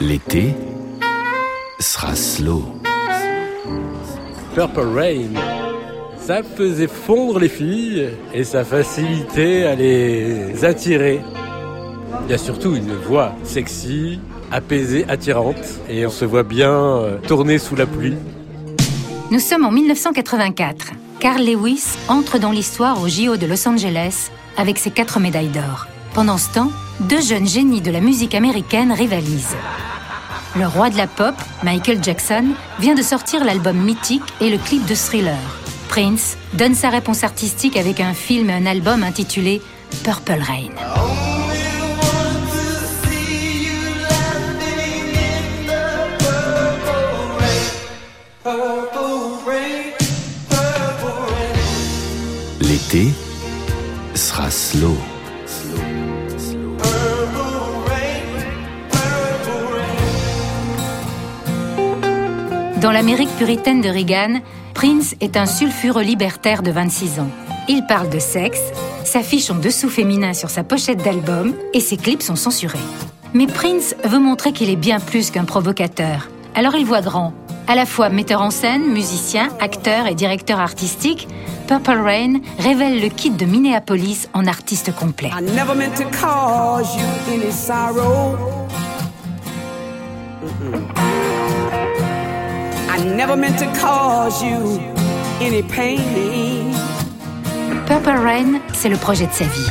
L'été 0.00 0.54
sera 1.80 2.14
slow. 2.14 2.64
Purple 4.54 4.86
Rain, 4.94 5.30
ça 6.20 6.44
faisait 6.44 6.86
fondre 6.86 7.40
les 7.40 7.48
filles 7.48 8.10
et 8.32 8.44
ça 8.44 8.64
facilitait 8.64 9.64
à 9.64 9.74
les 9.74 10.64
attirer. 10.64 11.20
Il 12.24 12.30
y 12.30 12.34
a 12.34 12.38
surtout 12.38 12.76
une 12.76 12.94
voix 12.94 13.32
sexy, 13.42 14.20
apaisée, 14.52 15.04
attirante 15.08 15.80
et 15.88 16.06
on 16.06 16.10
se 16.10 16.24
voit 16.24 16.44
bien 16.44 16.72
euh, 16.72 17.18
tourner 17.26 17.58
sous 17.58 17.74
la 17.74 17.86
pluie. 17.86 18.14
Nous 19.32 19.40
sommes 19.40 19.64
en 19.64 19.72
1984. 19.72 20.92
Carl 21.18 21.42
Lewis 21.44 21.96
entre 22.06 22.38
dans 22.38 22.52
l'histoire 22.52 23.02
au 23.02 23.08
JO 23.08 23.36
de 23.36 23.46
Los 23.46 23.66
Angeles 23.66 24.30
avec 24.56 24.78
ses 24.78 24.92
quatre 24.92 25.18
médailles 25.18 25.48
d'or. 25.48 25.88
Pendant 26.14 26.38
ce 26.38 26.54
temps, 26.54 26.70
deux 27.00 27.20
jeunes 27.20 27.46
génies 27.46 27.80
de 27.80 27.90
la 27.90 28.00
musique 28.00 28.34
américaine 28.34 28.92
rivalisent. 28.92 29.56
Le 30.56 30.66
roi 30.66 30.90
de 30.90 30.96
la 30.96 31.06
pop, 31.06 31.34
Michael 31.62 32.02
Jackson, 32.02 32.54
vient 32.80 32.94
de 32.94 33.02
sortir 33.02 33.44
l'album 33.44 33.76
mythique 33.76 34.22
et 34.40 34.50
le 34.50 34.58
clip 34.58 34.84
de 34.86 34.94
Thriller. 34.94 35.38
Prince 35.88 36.36
donne 36.54 36.74
sa 36.74 36.90
réponse 36.90 37.24
artistique 37.24 37.76
avec 37.76 38.00
un 38.00 38.14
film 38.14 38.50
et 38.50 38.54
un 38.54 38.66
album 38.66 39.02
intitulé 39.02 39.62
Purple 40.04 40.40
Rain. 40.42 40.70
L'été 52.60 53.08
sera 54.14 54.50
slow. 54.50 54.96
Dans 62.80 62.92
l'Amérique 62.92 63.34
puritaine 63.36 63.80
de 63.80 63.88
Reagan, 63.88 64.40
Prince 64.72 65.16
est 65.20 65.36
un 65.36 65.46
sulfureux 65.46 66.02
libertaire 66.02 66.62
de 66.62 66.70
26 66.70 67.18
ans. 67.18 67.28
Il 67.68 67.84
parle 67.86 68.08
de 68.08 68.20
sexe, 68.20 68.60
s'affiche 69.04 69.50
en 69.50 69.56
dessous 69.56 69.88
féminin 69.88 70.32
sur 70.32 70.48
sa 70.48 70.62
pochette 70.62 71.02
d'album 71.02 71.54
et 71.74 71.80
ses 71.80 71.96
clips 71.96 72.22
sont 72.22 72.36
censurés. 72.36 72.78
Mais 73.34 73.48
Prince 73.48 73.96
veut 74.04 74.20
montrer 74.20 74.52
qu'il 74.52 74.70
est 74.70 74.76
bien 74.76 75.00
plus 75.00 75.32
qu'un 75.32 75.44
provocateur. 75.44 76.28
Alors 76.54 76.76
il 76.76 76.86
voit 76.86 77.00
grand. 77.00 77.32
À 77.66 77.74
la 77.74 77.84
fois 77.84 78.10
metteur 78.10 78.42
en 78.42 78.50
scène, 78.50 78.86
musicien, 78.92 79.48
acteur 79.60 80.06
et 80.06 80.14
directeur 80.14 80.60
artistique, 80.60 81.26
Purple 81.66 81.98
Rain 81.98 82.34
révèle 82.60 83.00
le 83.00 83.08
kit 83.08 83.30
de 83.30 83.44
Minneapolis 83.44 84.28
en 84.34 84.46
artiste 84.46 84.94
complet. 84.94 85.30
Never 93.04 93.36
meant 93.36 93.56
to 93.58 93.66
cause 93.80 94.42
you 94.42 94.80
any 95.40 95.62
pain. 95.62 96.72
Purple 97.86 98.10
Rain, 98.10 98.60
c'est 98.72 98.88
le 98.88 98.96
projet 98.96 99.26
de 99.26 99.32
sa 99.32 99.44
vie. 99.44 99.70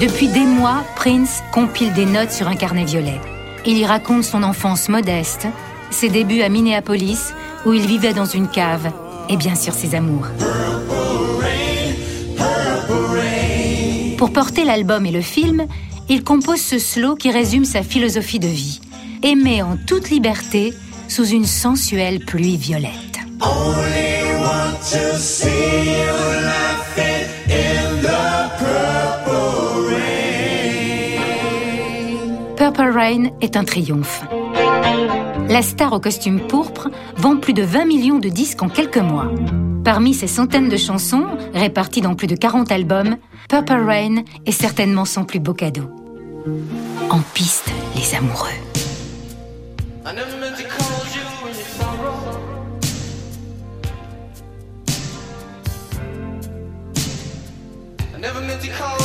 Depuis 0.00 0.28
des 0.28 0.44
mois, 0.44 0.84
Prince 0.96 1.42
compile 1.52 1.92
des 1.92 2.06
notes 2.06 2.30
sur 2.30 2.48
un 2.48 2.54
carnet 2.54 2.84
violet. 2.84 3.20
Il 3.66 3.78
y 3.78 3.84
raconte 3.84 4.24
son 4.24 4.42
enfance 4.42 4.88
modeste, 4.88 5.46
ses 5.90 6.08
débuts 6.08 6.42
à 6.42 6.48
Minneapolis, 6.48 7.34
où 7.66 7.72
il 7.72 7.86
vivait 7.86 8.14
dans 8.14 8.26
une 8.26 8.48
cave, 8.48 8.92
et 9.28 9.36
bien 9.36 9.54
sûr 9.54 9.72
ses 9.72 9.94
amours. 9.94 10.26
Pour 14.16 14.32
porter 14.32 14.64
l'album 14.64 15.04
et 15.04 15.10
le 15.10 15.20
film, 15.20 15.66
il 16.08 16.22
compose 16.22 16.60
ce 16.60 16.78
slow 16.78 17.16
qui 17.16 17.30
résume 17.30 17.64
sa 17.64 17.82
philosophie 17.82 18.38
de 18.38 18.48
vie. 18.48 18.80
Aimer 19.22 19.62
en 19.62 19.76
toute 19.86 20.10
liberté 20.10 20.74
sous 21.08 21.26
une 21.26 21.46
sensuelle 21.46 22.24
pluie 22.24 22.56
violette. 22.56 22.92
Purple 32.56 32.90
Rain 32.92 33.24
est 33.40 33.56
un 33.56 33.64
triomphe. 33.64 34.24
La 35.48 35.62
star 35.62 35.92
au 35.92 36.00
costume 36.00 36.40
pourpre 36.40 36.88
vend 37.16 37.36
plus 37.36 37.52
de 37.52 37.62
20 37.62 37.84
millions 37.84 38.18
de 38.18 38.28
disques 38.28 38.62
en 38.62 38.68
quelques 38.68 38.98
mois. 38.98 39.30
Parmi 39.84 40.14
ces 40.14 40.26
centaines 40.26 40.68
de 40.68 40.76
chansons, 40.76 41.26
réparties 41.52 42.00
dans 42.00 42.14
plus 42.14 42.26
de 42.26 42.34
40 42.34 42.72
albums, 42.72 43.16
Purple 43.48 43.84
Rain 43.86 44.22
est 44.46 44.52
certainement 44.52 45.04
son 45.04 45.24
plus 45.24 45.40
beau 45.40 45.52
cadeau. 45.52 45.90
En 47.10 47.20
piste, 47.34 47.70
les 47.96 48.14
amoureux. 48.14 48.73
I 50.06 50.12
never 50.12 50.36
meant 50.36 50.58
to 50.58 50.64
cause 50.64 51.16
you 51.16 51.22
any 51.48 51.54
sorrow. 51.54 52.12
I 58.12 58.18
never 58.18 58.42
meant 58.42 58.60
to 58.60 58.68
cause 58.68 59.03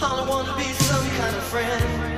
All 0.00 0.20
I 0.20 0.28
wanna 0.28 0.54
be 0.56 0.72
some 0.74 1.10
kind 1.10 1.34
of 1.34 1.42
friend. 1.42 2.17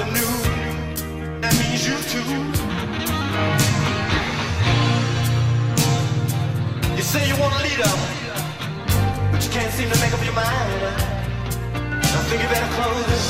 That 0.00 1.52
means 1.60 1.86
you 1.86 1.96
too. 2.08 2.24
You 6.96 7.02
say 7.02 7.28
you 7.28 7.36
want 7.38 7.52
a 7.54 7.62
leader, 7.62 7.92
but 9.30 9.44
you 9.44 9.50
can't 9.50 9.72
seem 9.74 9.90
to 9.90 10.00
make 10.00 10.14
up 10.14 10.24
your 10.24 10.32
mind. 10.32 10.82
I 12.02 12.22
think 12.28 12.42
you 12.42 12.48
better 12.48 12.72
close 12.76 13.08
it. 13.16 13.24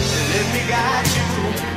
And 0.00 0.26
let 0.32 0.46
me 0.54 0.60
guide 0.70 1.08
you 1.16 1.71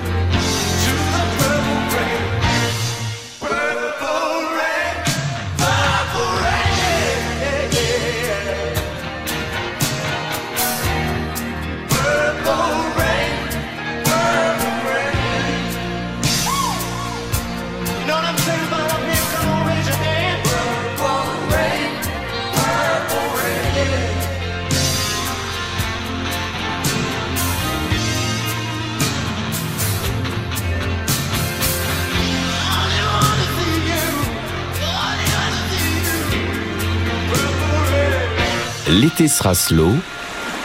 L'été 38.88 39.28
sera 39.28 39.56
slow 39.56 39.94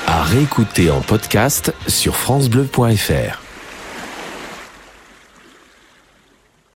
à 0.07 0.23
réécouter 0.23 0.91
en 0.91 1.01
podcast 1.01 1.73
sur 1.89 2.17
FranceBleu.fr. 2.17 3.50